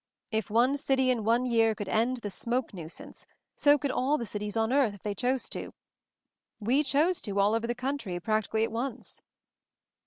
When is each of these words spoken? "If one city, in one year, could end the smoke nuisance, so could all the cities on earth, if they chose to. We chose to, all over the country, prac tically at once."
"If 0.31 0.49
one 0.49 0.77
city, 0.77 1.11
in 1.11 1.23
one 1.23 1.45
year, 1.45 1.75
could 1.75 1.87
end 1.87 2.17
the 2.17 2.31
smoke 2.31 2.73
nuisance, 2.73 3.27
so 3.55 3.77
could 3.77 3.91
all 3.91 4.17
the 4.17 4.25
cities 4.25 4.57
on 4.57 4.73
earth, 4.73 4.95
if 4.95 5.03
they 5.03 5.13
chose 5.13 5.47
to. 5.49 5.75
We 6.59 6.81
chose 6.81 7.21
to, 7.21 7.39
all 7.39 7.53
over 7.53 7.67
the 7.67 7.75
country, 7.75 8.19
prac 8.19 8.47
tically 8.49 8.63
at 8.63 8.71
once." 8.71 9.21